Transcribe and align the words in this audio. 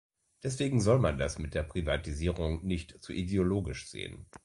Deswegen 0.41 0.81
soll 0.81 0.97
man 0.97 1.19
das 1.19 1.37
mit 1.37 1.53
der 1.53 1.61
Privatisierung 1.61 2.65
nicht 2.65 3.03
zu 3.03 3.13
ideologisch 3.13 3.87
sehen. 3.87 4.25